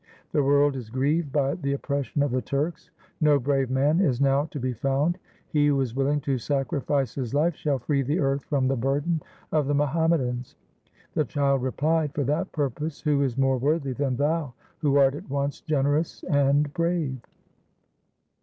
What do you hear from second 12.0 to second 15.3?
For that purpose who is more worthy than thou who art at